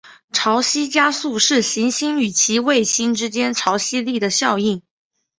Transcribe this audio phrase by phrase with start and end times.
[0.33, 4.81] 潮汐加速是行星与其卫星之间潮汐力的效应。